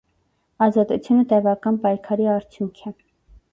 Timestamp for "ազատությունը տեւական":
0.65-1.79